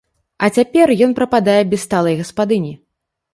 А 0.45 0.47
цяпер 0.59 0.93
ён 1.07 1.13
прападае 1.19 1.59
без 1.75 1.85
сталай 1.87 2.17
гаспадыні. 2.23 2.73